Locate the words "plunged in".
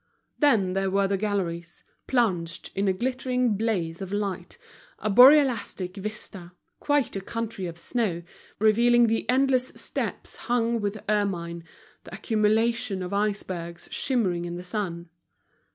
2.07-2.87